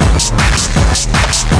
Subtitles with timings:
[0.00, 1.57] i'll